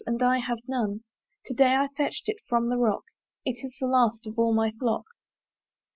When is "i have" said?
0.23-0.57